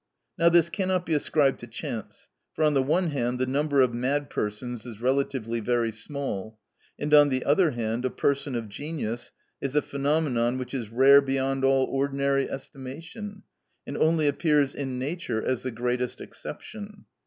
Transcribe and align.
Now 0.35 0.49
this 0.49 0.71
cannot 0.71 1.05
be 1.05 1.13
ascribed 1.13 1.59
to 1.59 1.67
chance, 1.67 2.27
for 2.55 2.63
on 2.63 2.73
the 2.73 2.81
one 2.81 3.11
hand 3.11 3.37
the 3.37 3.45
number 3.45 3.81
of 3.81 3.93
mad 3.93 4.31
persons 4.31 4.83
is 4.83 4.99
relatively 4.99 5.59
very 5.59 5.91
small, 5.91 6.57
and 6.97 7.13
on 7.13 7.29
the 7.29 7.45
other 7.45 7.69
hand 7.69 8.03
a 8.03 8.09
person 8.09 8.55
of 8.55 8.67
genius 8.67 9.31
is 9.61 9.75
a 9.75 9.81
phenomenon 9.83 10.57
which 10.57 10.73
is 10.73 10.89
rare 10.89 11.21
beyond 11.21 11.63
all 11.63 11.85
ordinary 11.85 12.49
estimation, 12.49 13.43
and 13.85 13.95
only 13.95 14.27
appears 14.27 14.73
in 14.73 14.97
nature 14.97 15.45
as 15.45 15.61
the 15.61 15.69
greatest 15.69 16.19
exception. 16.19 17.05